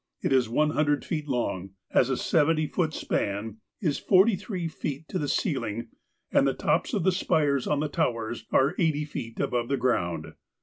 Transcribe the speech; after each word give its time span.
It 0.23 0.33
is 0.33 0.49
one 0.49 0.71
hundred 0.71 1.05
feet 1.05 1.27
long, 1.27 1.75
has 1.91 2.09
a 2.09 2.17
seventy 2.17 2.65
foot 2.65 2.91
span, 2.91 3.57
is 3.79 3.99
forty 3.99 4.35
three 4.35 4.67
feet 4.67 5.07
to 5.09 5.19
the 5.19 5.27
ceiling, 5.27 5.89
and 6.31 6.47
the 6.47 6.55
tops 6.55 6.95
of 6.95 7.03
the 7.03 7.11
spires 7.11 7.67
on 7.67 7.81
the 7.81 7.87
towers 7.87 8.47
are 8.51 8.73
eighty 8.79 9.05
feet 9.05 9.39
above 9.39 9.69
the 9.69 9.77
ground. 9.77 10.33